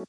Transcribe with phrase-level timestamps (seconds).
[0.00, 0.06] Eu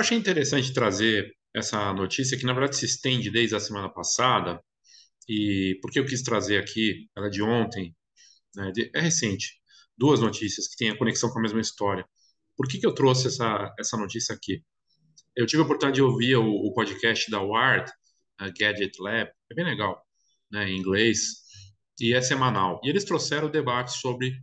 [0.00, 4.58] achei interessante trazer essa notícia que, na verdade, se estende desde a semana passada.
[5.28, 7.94] E por que eu quis trazer aqui, ela é de ontem,
[8.56, 9.60] né, de, é recente,
[9.96, 12.06] duas notícias que têm a conexão com a mesma história.
[12.56, 14.64] Por que, que eu trouxe essa, essa notícia aqui?
[15.36, 17.92] Eu tive a oportunidade de ouvir o, o podcast da Ward,
[18.58, 20.02] Gadget Lab, é bem legal,
[20.50, 21.43] né, em inglês,
[22.00, 22.80] e é semanal.
[22.82, 24.40] E eles trouxeram o debate sobre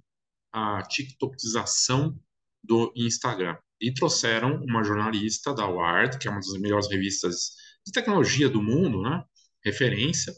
[0.52, 2.18] a TikTokização
[2.64, 3.58] do Instagram.
[3.80, 7.52] E trouxeram uma jornalista da Wired, que é uma das melhores revistas
[7.86, 9.24] de tecnologia do mundo, né?
[9.64, 10.34] referência,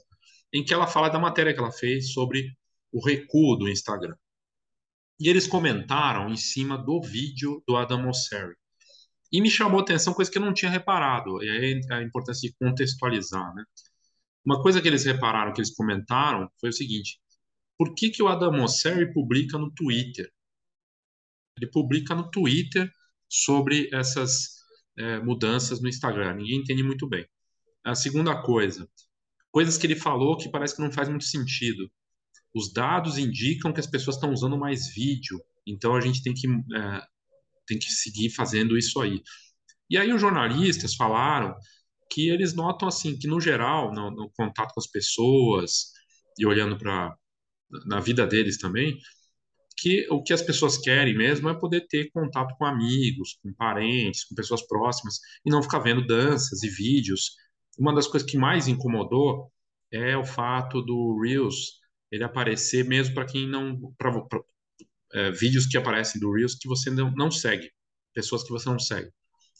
[0.53, 2.55] em que ela fala da matéria que ela fez sobre
[2.91, 4.15] o recuo do Instagram.
[5.19, 8.55] E eles comentaram em cima do vídeo do Adam Mosseri.
[9.31, 12.47] E me chamou a atenção coisa que eu não tinha reparado, e aí a importância
[12.47, 13.53] de contextualizar.
[13.55, 13.63] Né?
[14.45, 17.19] Uma coisa que eles repararam, que eles comentaram, foi o seguinte:
[17.77, 20.31] por que, que o Adam Mosseri publica no Twitter?
[21.57, 22.91] Ele publica no Twitter
[23.29, 24.63] sobre essas
[24.97, 26.35] é, mudanças no Instagram.
[26.35, 27.25] Ninguém entende muito bem.
[27.83, 28.87] A segunda coisa,
[29.51, 31.89] coisas que ele falou que parece que não faz muito sentido.
[32.55, 36.47] Os dados indicam que as pessoas estão usando mais vídeo, então a gente tem que,
[36.47, 37.01] é,
[37.65, 39.21] tem que seguir fazendo isso aí.
[39.89, 41.55] E aí os jornalistas falaram
[42.13, 45.91] que eles notam assim que no geral, no, no contato com as pessoas
[46.37, 47.15] e olhando para
[47.85, 48.97] na vida deles também,
[49.77, 54.23] que o que as pessoas querem mesmo é poder ter contato com amigos, com parentes,
[54.25, 57.31] com pessoas próximas e não ficar vendo danças e vídeos.
[57.77, 59.51] Uma das coisas que mais incomodou
[59.91, 64.11] é o fato do Reels ele aparecer mesmo para quem não pra,
[65.13, 67.71] é, vídeos que aparecem do Reels que você não, não segue,
[68.13, 69.11] pessoas que você não segue.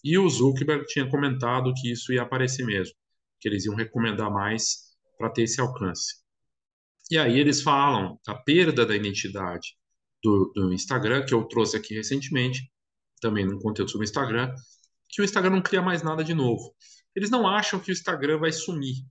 [0.04, 2.94] E o Zuckerberg tinha comentado que isso ia aparecer mesmo,
[3.40, 6.23] que eles iam recomendar mais para ter esse alcance.
[7.09, 9.76] E aí eles falam da perda da identidade
[10.22, 12.72] do, do Instagram, que eu trouxe aqui recentemente,
[13.22, 14.53] também num conteúdo sobre o Instagram,
[15.09, 16.74] que o Instagram não cria mais nada de novo.
[17.16, 19.06] Eles não acham que o Instagram vai sumir,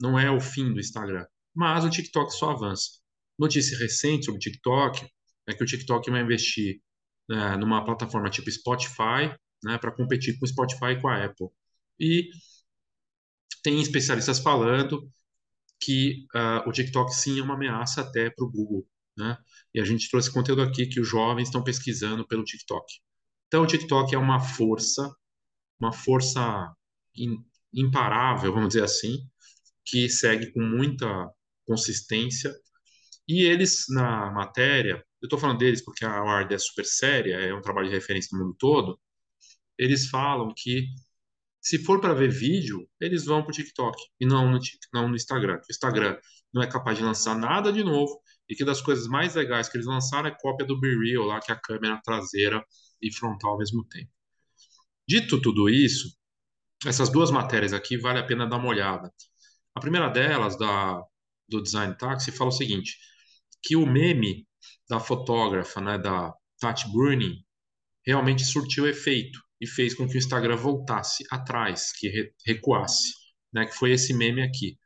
[0.00, 2.90] não é o fim do Instagram, mas o TikTok só avança.
[3.38, 5.08] Notícia recente sobre o TikTok
[5.48, 6.80] é que o TikTok vai investir
[7.28, 11.48] né, numa plataforma tipo Spotify, né, para competir com o Spotify e com a Apple.
[11.98, 12.30] E
[13.62, 15.10] tem especialistas falando
[15.80, 18.86] que uh, o TikTok sim é uma ameaça até para o Google,
[19.16, 19.38] né?
[19.74, 22.84] E a gente trouxe conteúdo aqui que os jovens estão pesquisando pelo TikTok.
[23.46, 25.10] Então, o TikTok é uma força,
[25.80, 26.40] uma força
[27.16, 27.36] in,
[27.72, 29.18] imparável, vamos dizer assim,
[29.84, 31.06] que segue com muita
[31.66, 32.52] consistência.
[33.26, 37.54] E eles, na matéria, eu estou falando deles porque a Ward é super séria, é
[37.54, 38.98] um trabalho de referência no mundo todo,
[39.78, 40.88] eles falam que
[41.60, 44.58] se for para ver vídeo, eles vão para o TikTok e não no,
[44.92, 45.56] não no Instagram.
[45.56, 46.18] O Instagram
[46.52, 49.76] não é capaz de lançar nada de novo e que das coisas mais legais que
[49.76, 52.64] eles lançaram é cópia do BeReal lá, que é a câmera traseira
[53.02, 54.10] e frontal ao mesmo tempo.
[55.06, 56.16] Dito tudo isso,
[56.86, 59.12] essas duas matérias aqui vale a pena dar uma olhada.
[59.74, 61.02] A primeira delas, da,
[61.48, 62.96] do Design Taxi, fala o seguinte,
[63.62, 64.46] que o meme
[64.88, 67.44] da fotógrafa, né, da Tati Bruning,
[68.04, 73.12] realmente surtiu efeito e fez com que o Instagram voltasse atrás, que recuasse,
[73.52, 74.76] né, que foi esse meme aqui.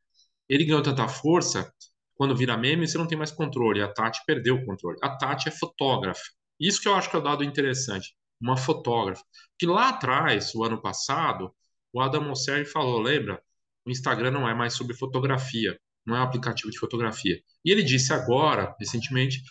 [0.48, 1.72] Ele ganhou tanta força,
[2.14, 3.82] quando vira meme, você não tem mais controle.
[3.82, 4.98] A Tati perdeu o controle.
[5.02, 6.22] A Tati é fotógrafa.
[6.60, 8.14] Isso que eu acho que é o dado interessante.
[8.40, 9.22] Uma fotógrafa.
[9.58, 11.54] Que lá atrás, o ano passado,
[11.92, 13.42] o Adam Mosseri falou, lembra?
[13.84, 17.40] O Instagram não é mais sobre fotografia, não é um aplicativo de fotografia.
[17.64, 19.42] E ele disse agora, recentemente,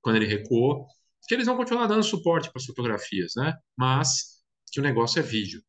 [0.00, 0.86] quando ele recuou,
[1.28, 3.54] que eles vão continuar dando suporte para as fotografias, né?
[3.76, 4.37] Mas
[4.70, 5.62] que o negócio é vídeo.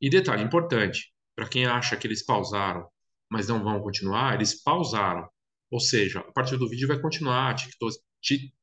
[0.00, 2.86] E detalhe importante, para quem acha que eles pausaram,
[3.30, 5.28] mas não vão continuar, eles pausaram.
[5.70, 7.56] Ou seja, a partir do vídeo vai continuar, a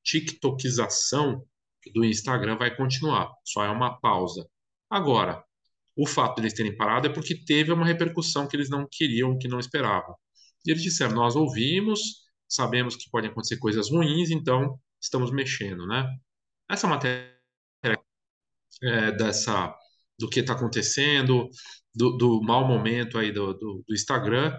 [0.04, 1.46] TikTokização
[1.94, 4.48] do Instagram vai continuar, só é uma pausa.
[4.90, 5.44] Agora,
[5.96, 9.38] o fato de eles terem parado é porque teve uma repercussão que eles não queriam,
[9.38, 10.16] que não esperavam.
[10.66, 12.00] E eles disseram: Nós ouvimos,
[12.48, 16.08] sabemos que podem acontecer coisas ruins, então estamos mexendo, né?
[16.70, 17.41] Essa matéria
[18.84, 19.74] é, dessa
[20.20, 21.50] do que está acontecendo,
[21.94, 24.58] do, do mau momento aí do, do, do, Instagram.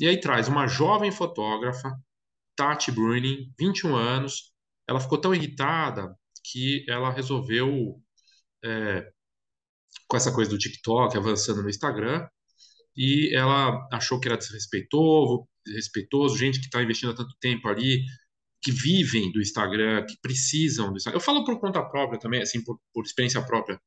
[0.00, 1.92] E aí traz uma jovem fotógrafa,
[2.56, 4.52] Tati Bruning, 21 anos.
[4.88, 6.14] Ela ficou tão irritada
[6.44, 8.00] que ela resolveu,
[8.64, 9.08] é,
[10.08, 12.26] com essa coisa do TikTok, avançando no Instagram,
[12.96, 18.04] e ela achou que era desrespeitoso, desrespeitoso gente que está investindo tanto tempo ali,
[18.62, 21.16] que vivem do Instagram, que precisam do Instagram.
[21.18, 23.80] Eu falo por conta própria também, assim, por, por experiência própria.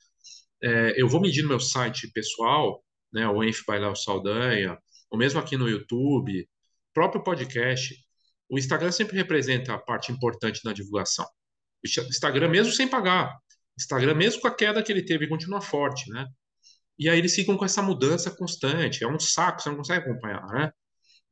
[0.61, 4.77] É, eu vou medir no meu site pessoal, né, o Enf by Léo Saldanha,
[5.09, 6.47] ou mesmo aqui no YouTube,
[6.93, 7.95] próprio podcast,
[8.49, 11.25] o Instagram sempre representa a parte importante na divulgação.
[11.83, 13.33] O Instagram, mesmo sem pagar,
[13.79, 16.27] Instagram, mesmo com a queda que ele teve, continua forte, né?
[16.97, 19.03] E aí eles ficam com essa mudança constante.
[19.03, 20.71] É um saco, você não consegue acompanhar, né?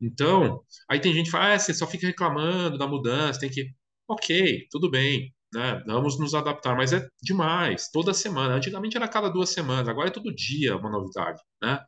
[0.03, 3.73] Então, aí tem gente que fala, ah, você só fica reclamando da mudança, tem que.
[4.07, 5.81] Ok, tudo bem, né?
[5.88, 8.55] Vamos nos adaptar, mas é demais, toda semana.
[8.55, 11.79] Antigamente era cada duas semanas, agora é todo dia uma novidade, né?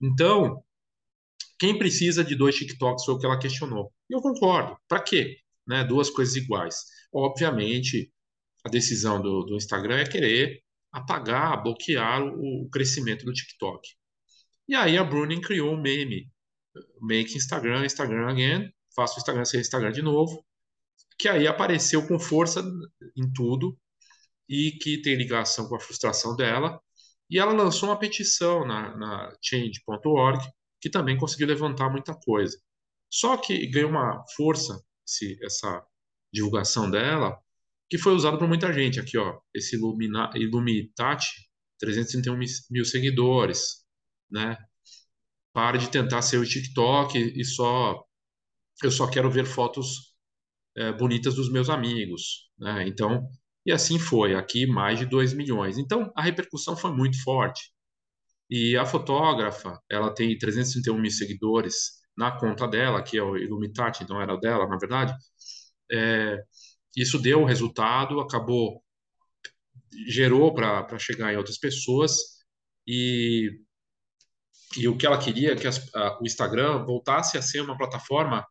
[0.00, 0.62] Então,
[1.58, 3.92] quem precisa de dois TikToks foi o que ela questionou.
[4.10, 4.76] E eu concordo.
[4.88, 5.38] Para quê?
[5.66, 5.84] Né?
[5.84, 6.84] Duas coisas iguais.
[7.12, 8.12] Obviamente,
[8.64, 10.62] a decisão do, do Instagram é querer
[10.92, 13.88] apagar, bloquear o, o crescimento do TikTok.
[14.68, 16.30] E aí a Bruning criou um meme,
[17.00, 20.44] Make Instagram, Instagram Again, faça o Instagram ser Instagram de novo,
[21.18, 22.62] que aí apareceu com força
[23.16, 23.78] em tudo
[24.48, 26.80] e que tem ligação com a frustração dela.
[27.28, 30.40] E ela lançou uma petição na, na change.org
[30.80, 32.56] que também conseguiu levantar muita coisa.
[33.10, 35.84] Só que ganhou uma força esse, essa
[36.32, 37.38] divulgação dela
[37.88, 39.00] que foi usado por muita gente.
[39.00, 42.38] Aqui, ó, esse Illumina, Illumitati, 331
[42.70, 43.84] mil seguidores,
[44.30, 44.56] né?
[45.56, 48.04] Pare de tentar ser o TikTok e só
[48.84, 50.14] eu só quero ver fotos
[50.76, 52.86] é, bonitas dos meus amigos, né?
[52.86, 53.26] Então,
[53.64, 54.34] e assim foi.
[54.34, 55.78] Aqui mais de 2 milhões.
[55.78, 57.72] Então, a repercussão foi muito forte.
[58.50, 64.04] E a fotógrafa, ela tem 331 mil seguidores na conta dela, que é o Illumitati,
[64.04, 65.14] então era dela, na verdade.
[65.90, 66.38] É,
[66.96, 68.84] isso deu resultado, acabou,
[70.08, 72.12] gerou para chegar em outras pessoas
[72.86, 73.50] e,
[74.76, 77.76] e o que ela queria é que as, a, o Instagram voltasse a ser uma
[77.76, 78.46] plataforma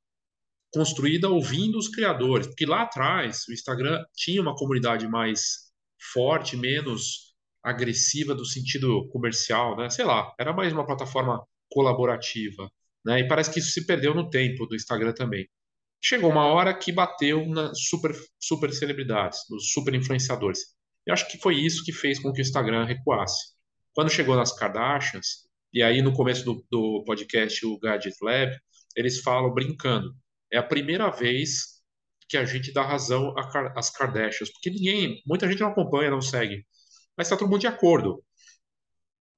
[0.73, 5.71] construída ouvindo os criadores, porque lá atrás o Instagram tinha uma comunidade mais
[6.13, 7.33] forte, menos
[7.63, 9.89] agressiva do sentido comercial, né?
[9.89, 12.69] Sei lá, era mais uma plataforma colaborativa,
[13.03, 13.21] né?
[13.21, 15.47] E parece que isso se perdeu no tempo do Instagram também.
[16.01, 20.59] Chegou uma hora que bateu nas super, super celebridades, nos super influenciadores.
[21.05, 23.55] Eu acho que foi isso que fez com que o Instagram recuasse.
[23.93, 25.45] Quando chegou nas Kardashians,
[25.75, 28.57] e aí no começo do, do podcast, o Gadget Lab,
[28.95, 30.15] eles falam brincando.
[30.49, 31.81] É a primeira vez
[32.29, 33.35] que a gente dá razão
[33.75, 36.65] às Kardashians, porque ninguém, muita gente não acompanha, não segue,
[37.17, 38.23] mas está todo mundo de acordo.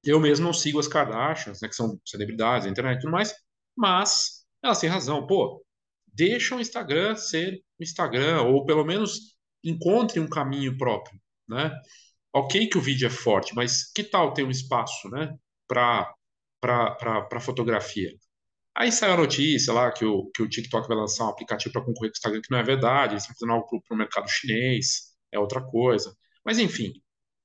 [0.03, 3.33] Eu mesmo não sigo as Kardashians, né, que são celebridades, a internet e tudo mais,
[3.75, 5.25] mas elas têm razão.
[5.25, 5.65] Pô,
[6.05, 11.19] deixa o Instagram ser o Instagram, ou pelo menos encontre um caminho próprio,
[11.49, 11.71] né?
[12.31, 15.35] Ok que o vídeo é forte, mas que tal ter um espaço, né,
[15.67, 16.13] para
[16.67, 18.11] para fotografia?
[18.75, 21.81] Aí saiu a notícia lá que o, que o TikTok vai lançar um aplicativo para
[21.81, 24.29] concorrer com o Instagram, que não é verdade, eles estão fazendo algo para o mercado
[24.29, 26.15] chinês, é outra coisa.
[26.45, 26.93] Mas, enfim,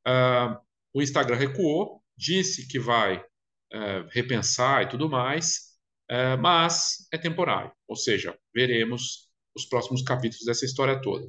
[0.06, 0.60] uh,
[0.92, 5.72] o Instagram recuou, disse que vai uh, repensar e tudo mais,
[6.12, 11.26] é, mas é temporário, ou seja, veremos os próximos capítulos dessa história toda.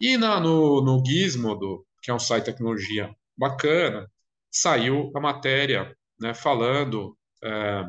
[0.00, 4.10] E na, no, no Gizmodo, que é um site de tecnologia bacana,
[4.50, 7.84] saiu a matéria né, falando é,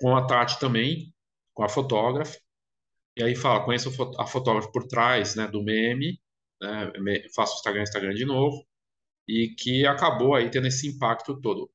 [0.00, 1.12] com a Tati também,
[1.52, 2.38] com a fotógrafa,
[3.16, 6.20] e aí fala, conheço a fotógrafa por trás né, do meme,
[6.60, 6.92] né,
[7.34, 8.66] faço Instagram, Instagram de novo,
[9.28, 11.70] e que acabou aí tendo esse impacto todo.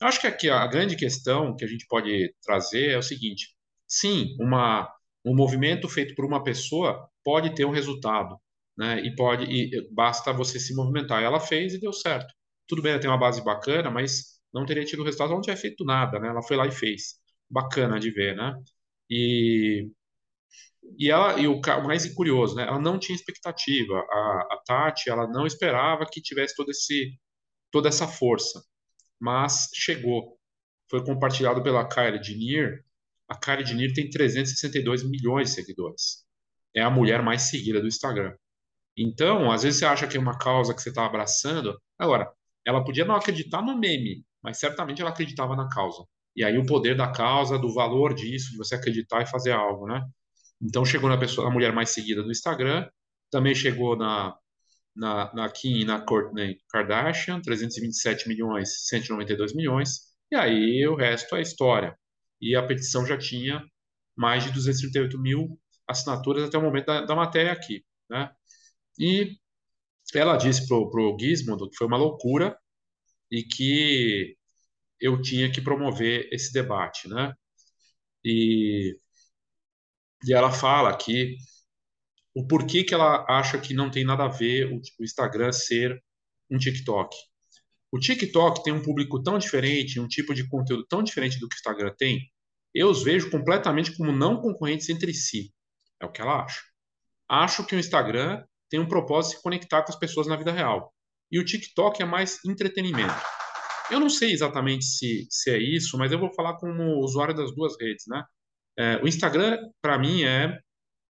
[0.00, 3.56] Eu acho que aqui a grande questão que a gente pode trazer é o seguinte:
[3.86, 4.90] sim, uma,
[5.24, 8.38] um movimento feito por uma pessoa pode ter um resultado,
[8.76, 9.00] né?
[9.00, 11.22] E pode e basta você se movimentar.
[11.22, 12.34] Ela fez e deu certo.
[12.66, 15.56] Tudo bem, ela tem uma base bacana, mas não teria tido resultado, ela não tinha
[15.56, 16.28] feito nada, né?
[16.28, 17.16] Ela foi lá e fez.
[17.50, 18.54] Bacana de ver, né?
[19.10, 19.90] E
[20.98, 22.64] e ela e o, mais curioso, né?
[22.64, 23.94] Ela não tinha expectativa.
[24.10, 27.18] A, a Tati, ela não esperava que tivesse todo esse
[27.70, 28.62] toda essa força
[29.24, 30.38] mas chegou.
[30.90, 32.84] Foi compartilhado pela Kylie Jenner.
[33.28, 36.24] A Kylie Jenner tem 362 milhões de seguidores.
[36.74, 38.36] É a mulher mais seguida do Instagram.
[38.96, 41.80] Então, às vezes você acha que é uma causa que você está abraçando.
[41.98, 42.30] Agora,
[42.66, 46.04] ela podia não acreditar no meme, mas certamente ela acreditava na causa.
[46.36, 49.86] E aí o poder da causa, do valor disso, de você acreditar e fazer algo,
[49.86, 50.04] né?
[50.60, 52.88] Então chegou na pessoa, a mulher mais seguida do Instagram,
[53.30, 54.36] também chegou na
[54.94, 61.34] na, na Kim e na Kourtney Kardashian, 327 milhões, 192 milhões, e aí o resto
[61.36, 61.98] é história.
[62.40, 63.64] E a petição já tinha
[64.16, 65.58] mais de 238 mil
[65.88, 68.30] assinaturas até o momento da, da matéria aqui, né?
[68.98, 69.36] E
[70.14, 72.56] ela disse pro, pro Gizmodo que foi uma loucura
[73.34, 74.36] e que
[75.00, 77.34] eu tinha que promover esse debate, né?
[78.24, 78.96] E,
[80.24, 81.36] e ela fala que
[82.34, 86.00] o porquê que ela acha que não tem nada a ver o, o Instagram ser
[86.48, 87.16] um TikTok.
[87.90, 91.56] O TikTok tem um público tão diferente, um tipo de conteúdo tão diferente do que
[91.56, 92.30] o Instagram tem,
[92.72, 95.52] eu os vejo completamente como não concorrentes entre si.
[96.00, 96.60] É o que ela acha.
[97.28, 100.52] Acho que o Instagram tem um propósito de se conectar com as pessoas na vida
[100.52, 100.93] real.
[101.34, 103.12] E o TikTok é mais entretenimento.
[103.90, 107.52] Eu não sei exatamente se, se é isso, mas eu vou falar como usuário das
[107.52, 108.22] duas redes, né?
[108.78, 110.56] É, o Instagram, para mim, é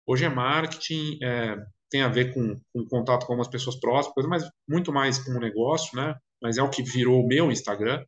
[0.06, 1.56] hoje é marketing, é,
[1.90, 5.38] tem a ver com, com contato com algumas pessoas próximas, mas muito mais com o
[5.38, 6.14] negócio, né?
[6.42, 8.02] Mas é o que virou o meu Instagram.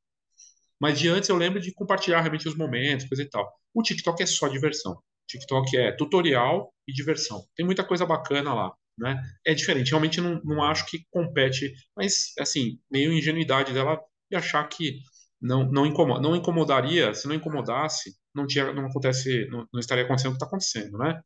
[0.80, 3.46] Mas de antes eu lembro de compartilhar realmente os momentos, coisa e tal.
[3.74, 4.98] O TikTok é só diversão.
[5.28, 7.44] TikTok é tutorial e diversão.
[7.54, 9.22] Tem muita coisa bacana lá, né?
[9.46, 9.90] É diferente.
[9.90, 14.00] Realmente não, não acho que compete, mas assim, meio ingenuidade dela
[14.30, 15.00] de achar que
[15.40, 20.04] não não, incomoda, não incomodaria, se não incomodasse, não tinha não acontece, não, não estaria
[20.04, 21.20] acontecendo o que está acontecendo, né?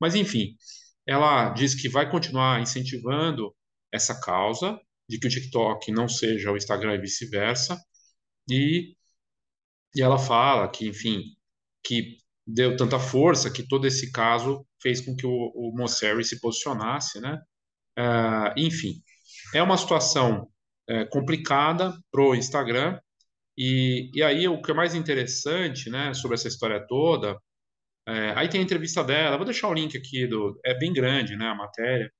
[0.00, 0.56] Mas enfim,
[1.06, 3.54] ela diz que vai continuar incentivando
[3.92, 4.78] essa causa
[5.08, 7.78] de que o TikTok não seja o Instagram e vice-versa.
[8.50, 8.96] E,
[9.94, 11.22] e ela fala que, enfim,
[11.84, 16.40] que deu tanta força que todo esse caso fez com que o, o Mosseri se
[16.40, 17.40] posicionasse, né?
[17.98, 19.02] Uh, enfim,
[19.54, 20.48] é uma situação
[20.88, 22.98] é, complicada para o Instagram.
[23.56, 27.38] E, e aí o que é mais interessante, né, sobre essa história toda
[28.06, 31.36] é, aí tem a entrevista dela, vou deixar o link aqui, do, é bem grande
[31.36, 32.12] né, a matéria,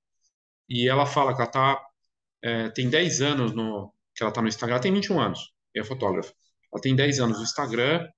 [0.68, 1.82] e ela fala que ela tá,
[2.42, 5.84] é, tem 10 anos no, que ela está no Instagram, ela tem 21 anos, é
[5.84, 6.32] fotógrafa.
[6.72, 8.08] Ela tem 10 anos no Instagram,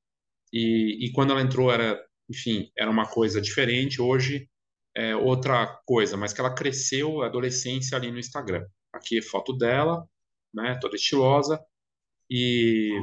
[0.54, 4.49] e, e quando ela entrou era, enfim, era uma coisa diferente, hoje
[4.96, 8.64] é outra coisa, mas que ela cresceu a adolescência ali no Instagram.
[8.92, 10.08] Aqui é foto dela,
[10.54, 11.61] né, toda estilosa,
[12.30, 12.96] e,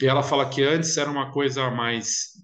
[0.00, 2.34] e ela fala que antes era uma coisa mais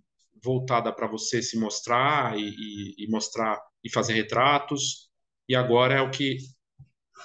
[0.42, 5.08] voltada para você se mostrar e, e, e, mostrar e fazer retratos.
[5.48, 6.38] E agora é o que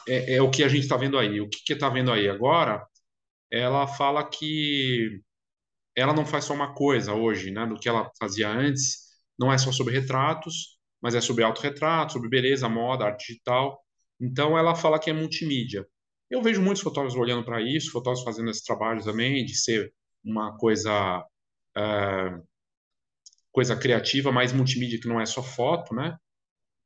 [0.07, 1.41] é, é o que a gente está vendo aí.
[1.41, 2.85] O que está vendo aí agora?
[3.51, 5.21] Ela fala que
[5.95, 7.65] ela não faz só uma coisa hoje, né?
[7.65, 9.05] Do que ela fazia antes.
[9.39, 13.79] Não é só sobre retratos, mas é sobre autorretrato, sobre beleza, moda, arte digital.
[14.19, 15.85] Então ela fala que é multimídia.
[16.29, 20.57] Eu vejo muitos fotógrafos olhando para isso, fotógrafos fazendo esse trabalho também de ser uma
[20.57, 21.19] coisa
[21.77, 22.43] uh,
[23.51, 26.17] coisa criativa, mais multimídia que não é só foto, né?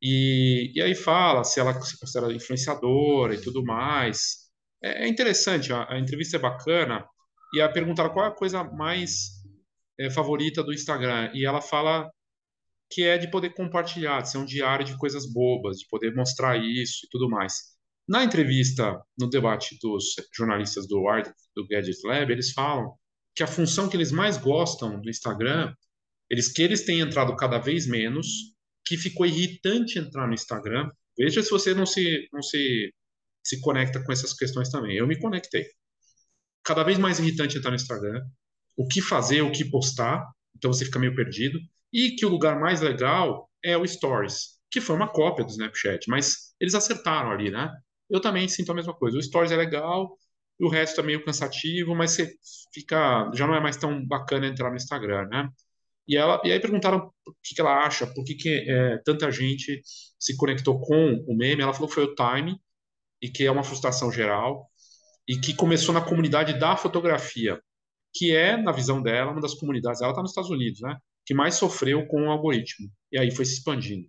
[0.01, 4.49] E, e aí fala se ela se considera influenciadora e tudo mais.
[4.83, 7.05] É, é interessante, a, a, entrevista é bacana.
[7.53, 9.43] E a perguntaram qual é a coisa mais
[9.99, 11.31] é, favorita do Instagram.
[11.33, 12.09] E ela fala
[12.91, 16.57] que é de poder compartilhar, de ser um diário de coisas bobas, de poder mostrar
[16.57, 17.77] isso e tudo mais.
[18.07, 21.03] Na entrevista, no debate dos jornalistas do,
[21.55, 22.93] do Gadget Lab, eles falam
[23.35, 25.73] que a função que eles mais gostam do Instagram
[26.29, 28.27] eles que eles têm entrado cada vez menos,
[28.85, 30.89] que ficou irritante entrar no Instagram.
[31.17, 32.93] Veja se você não se não se
[33.43, 34.95] se conecta com essas questões também.
[34.95, 35.65] Eu me conectei.
[36.69, 38.23] Cada vez mais irritante entrar no Instagram.
[38.77, 40.23] O que fazer, o que postar,
[40.55, 41.57] então você fica meio perdido.
[41.91, 46.07] E que o lugar mais legal é o Stories, que foi uma cópia do Snapchat,
[46.07, 47.71] mas eles acertaram ali, né?
[48.07, 49.17] Eu também sinto a mesma coisa.
[49.17, 50.15] O Stories é legal,
[50.59, 52.35] o resto é meio cansativo, mas você
[52.71, 55.49] fica, já não é mais tão bacana entrar no Instagram, né?
[56.07, 59.31] E, ela, e aí perguntaram o que, que ela acha, por que, que é, tanta
[59.31, 59.81] gente
[60.19, 61.63] se conectou com o meme.
[61.63, 62.55] Ela falou que foi o time,
[63.19, 64.69] e que é uma frustração geral,
[65.29, 67.61] e que começou na comunidade da fotografia,
[68.13, 70.97] que é, na visão dela, uma das comunidades, ela está nos Estados Unidos, né?
[71.25, 72.89] Que mais sofreu com o algoritmo.
[73.11, 74.07] E aí foi se expandindo.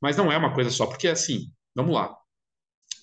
[0.00, 2.16] Mas não é uma coisa só, porque assim, vamos lá.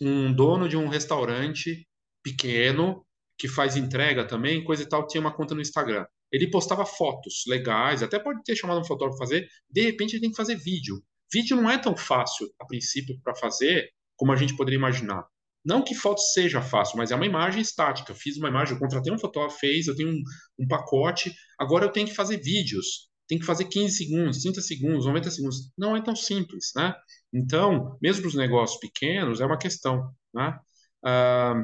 [0.01, 1.87] Um dono de um restaurante
[2.23, 3.05] pequeno,
[3.37, 7.43] que faz entrega também, coisa e tal, tinha uma conta no Instagram ele postava fotos
[7.47, 11.01] legais, até pode ter chamado um fotógrafo fazer, de repente ele tem que fazer vídeo.
[11.31, 15.25] Vídeo não é tão fácil, a princípio, para fazer como a gente poderia imaginar.
[15.63, 18.13] Não que foto seja fácil, mas é uma imagem estática.
[18.13, 20.23] Fiz uma imagem, eu contratei um fotógrafo, fez, eu tenho um,
[20.59, 23.09] um pacote, agora eu tenho que fazer vídeos.
[23.27, 25.71] Tem que fazer 15 segundos, 30 segundos, 90 segundos.
[25.77, 26.95] Não é tão simples, né?
[27.33, 30.57] Então, mesmo para os negócios pequenos, é uma questão, né?
[31.03, 31.63] Ah,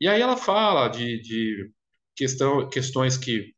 [0.00, 1.70] e aí ela fala de, de
[2.16, 3.54] questão, questões que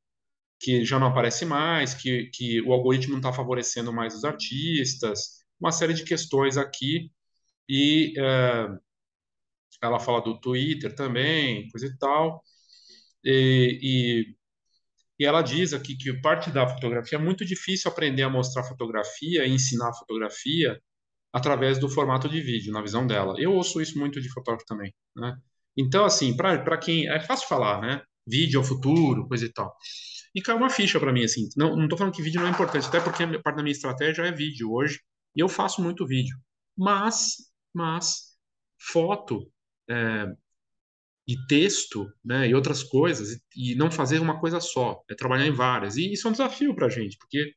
[0.61, 5.41] que já não aparece mais, que, que o algoritmo não está favorecendo mais os artistas,
[5.59, 7.11] uma série de questões aqui.
[7.69, 8.13] E
[9.83, 12.43] ela fala do Twitter também, coisa e tal.
[13.25, 14.37] E, e,
[15.19, 19.47] e, ela diz aqui que parte da fotografia é muito difícil aprender a mostrar fotografia
[19.47, 20.81] e ensinar fotografia
[21.33, 23.35] através do formato de vídeo, na visão dela.
[23.39, 25.37] Eu ouço isso muito de fotógrafo também, né?
[25.77, 27.09] Então, assim, para quem...
[27.09, 28.03] É fácil falar, né?
[28.27, 29.75] Vídeo é o futuro, coisa e tal.
[30.35, 31.49] E caiu uma ficha para mim, assim.
[31.57, 34.23] Não, não tô falando que vídeo não é importante, até porque parte da minha estratégia
[34.23, 35.01] é vídeo hoje.
[35.37, 36.37] E eu faço muito vídeo.
[36.77, 37.37] Mas,
[37.73, 38.37] mas,
[38.79, 39.51] foto
[39.91, 40.27] é,
[41.29, 45.53] e texto, né, e outras coisas, e, não fazer uma coisa só, é trabalhar em
[45.53, 45.97] várias.
[45.97, 47.53] E isso é um desafio para a gente, porque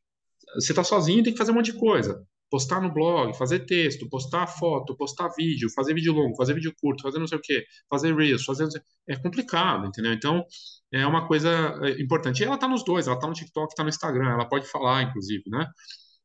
[0.55, 2.25] você está sozinho e tem que fazer um monte de coisa.
[2.49, 7.01] postar no blog, fazer texto, postar foto, postar vídeo, fazer vídeo longo, fazer vídeo curto,
[7.01, 8.67] fazer não sei o quê, fazer reels, fazer
[9.07, 10.13] é complicado, entendeu?
[10.13, 10.45] Então
[10.91, 11.49] é uma coisa
[11.83, 12.41] é, importante.
[12.41, 15.01] E ela está nos dois, ela está no TikTok, está no Instagram, ela pode falar,
[15.03, 15.67] inclusive, né?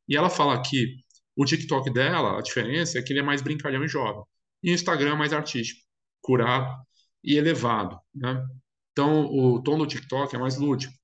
[0.08, 0.96] E ela fala que
[1.36, 4.22] o TikTok dela, a diferença é que ele é mais brincalhão e jovem,
[4.62, 5.87] e o Instagram é mais artístico,
[6.22, 6.82] curado
[7.24, 8.44] e elevado, né?
[8.92, 10.94] Então o tom do TikTok é mais lúdico,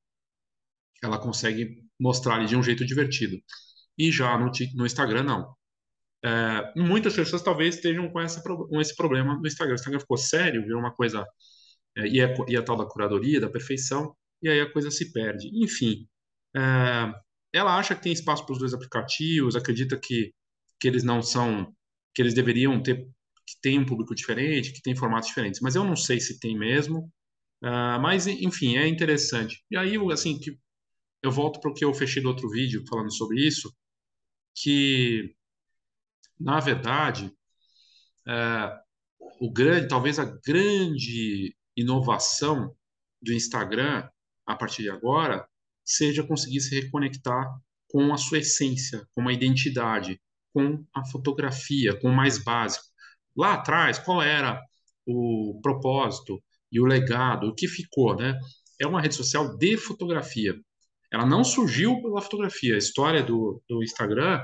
[1.02, 3.38] ela consegue mostrar ali de um jeito divertido.
[3.98, 5.54] E já no, no Instagram, não.
[6.24, 9.74] É, muitas pessoas talvez estejam com, essa, com esse problema no Instagram.
[9.74, 11.26] O Instagram ficou sério, virou uma coisa.
[11.96, 15.12] É, e, é, e a tal da curadoria, da perfeição, e aí a coisa se
[15.12, 15.48] perde.
[15.62, 16.08] Enfim,
[16.56, 17.12] é,
[17.52, 20.34] ela acha que tem espaço para os dois aplicativos, acredita que,
[20.80, 21.72] que eles não são.
[22.14, 23.08] que eles deveriam ter.
[23.64, 25.60] Tem um público diferente, que tem formatos diferentes.
[25.62, 27.10] Mas eu não sei se tem mesmo.
[27.62, 29.64] Uh, mas, enfim, é interessante.
[29.70, 30.58] E aí, assim, que
[31.22, 33.74] eu volto para o que eu fechei do outro vídeo falando sobre isso,
[34.54, 35.34] que,
[36.38, 37.32] na verdade,
[38.28, 38.78] é,
[39.40, 42.76] o grande, talvez a grande inovação
[43.22, 44.06] do Instagram
[44.46, 45.48] a partir de agora
[45.82, 47.50] seja conseguir se reconectar
[47.88, 50.20] com a sua essência, com uma identidade,
[50.52, 52.93] com a fotografia, com o mais básico.
[53.36, 54.60] Lá atrás, qual era
[55.06, 58.38] o propósito e o legado, o que ficou, né?
[58.80, 60.54] É uma rede social de fotografia.
[61.12, 62.74] Ela não surgiu pela fotografia.
[62.74, 64.40] A história do, do Instagram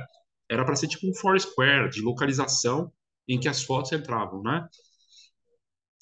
[0.49, 2.93] era para ser tipo um Foursquare de localização
[3.29, 4.67] em que as fotos entravam, né?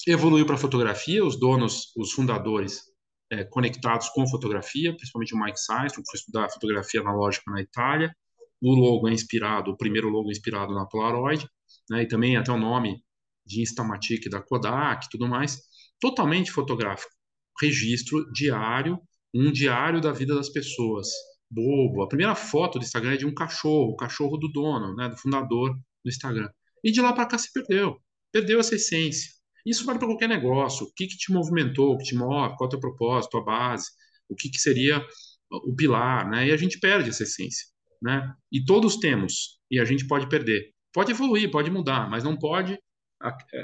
[0.06, 2.82] Evoluiu para fotografia, os donos, os fundadores
[3.30, 8.14] é, conectados com fotografia, principalmente o Mike Systrom, que foi estudar fotografia analógica na Itália.
[8.60, 11.48] O logo é inspirado, o primeiro logo é inspirado na Polaroid,
[11.90, 12.02] né?
[12.02, 13.02] E também até o nome
[13.46, 15.60] de Instamatic da Kodak, e tudo mais,
[16.00, 17.12] totalmente fotográfico,
[17.60, 19.00] registro diário
[19.34, 21.08] um diário da vida das pessoas.
[21.50, 22.02] Bobo.
[22.02, 25.16] A primeira foto do Instagram é de um cachorro, o cachorro do dono, né, do
[25.16, 26.48] fundador do Instagram.
[26.84, 27.96] E de lá para cá se perdeu.
[28.30, 29.30] Perdeu essa essência.
[29.64, 30.86] Isso vale para qualquer negócio.
[30.86, 33.44] O que, que te movimentou, o que te move, qual é o teu propósito, a
[33.44, 33.86] base,
[34.28, 35.04] o que, que seria
[35.50, 36.48] o pilar, né?
[36.48, 37.66] E a gente perde essa essência,
[38.00, 38.34] né?
[38.50, 40.72] E todos temos, e a gente pode perder.
[40.92, 42.78] Pode evoluir, pode mudar, mas não pode.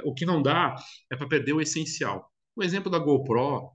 [0.05, 0.75] O que não dá
[1.11, 2.31] é para perder o essencial.
[2.57, 3.73] O exemplo da GoPro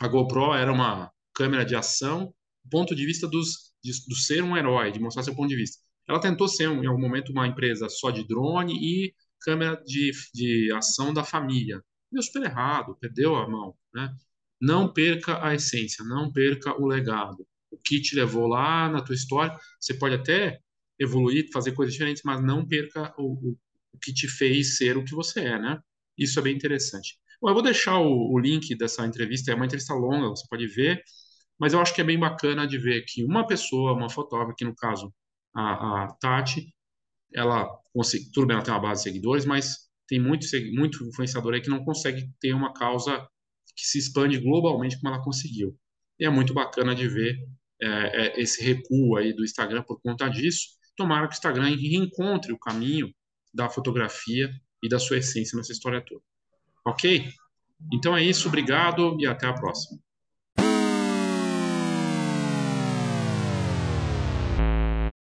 [0.00, 2.34] a GoPro era uma câmera de ação,
[2.70, 5.78] ponto de vista dos, de, do ser um herói, de mostrar seu ponto de vista.
[6.08, 10.72] Ela tentou ser, em algum momento, uma empresa só de drone e câmera de, de
[10.72, 11.82] ação da família.
[12.10, 13.74] Deu super errado, perdeu a mão.
[13.94, 14.14] Né?
[14.60, 17.46] Não perca a essência, não perca o legado.
[17.74, 20.58] O que te levou lá na tua história, você pode até
[20.98, 23.58] evoluir, fazer coisas diferentes, mas não perca o, o,
[23.92, 25.78] o que te fez ser o que você é, né?
[26.16, 27.18] Isso é bem interessante.
[27.40, 30.66] Bom, eu vou deixar o, o, link dessa entrevista, é uma entrevista longa, você pode
[30.68, 31.02] ver,
[31.58, 34.64] mas eu acho que é bem bacana de ver que uma pessoa, uma fotógrafa, aqui
[34.64, 35.12] no caso
[35.54, 36.72] a, a Tati,
[37.34, 37.68] ela
[38.32, 41.70] tudo bem, ela tem uma base de seguidores, mas tem muito, muito influenciador aí que
[41.70, 43.26] não consegue ter uma causa
[43.76, 45.76] que se expande globalmente como ela conseguiu.
[46.18, 47.36] E é muito bacana de ver
[47.86, 50.68] é, esse recuo aí do Instagram por conta disso.
[50.96, 53.12] Tomara que o Instagram reencontre o caminho
[53.52, 54.50] da fotografia
[54.82, 56.22] e da sua essência nessa história toda.
[56.86, 57.32] Ok?
[57.92, 59.98] Então é isso, obrigado e até a próxima.